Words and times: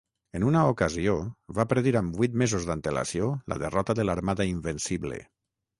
En 0.37 0.45
una 0.51 0.61
ocasió, 0.69 1.13
va 1.59 1.65
predir 1.75 1.93
amb 2.01 2.17
vuit 2.23 2.41
mesos 2.45 2.67
d'antelació 2.71 3.31
la 3.55 3.61
derrota 3.67 3.99
de 4.01 4.09
l'Armada 4.11 4.51
Invencible. 4.57 5.25